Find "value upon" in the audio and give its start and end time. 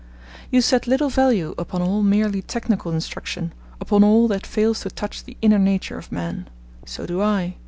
1.11-1.83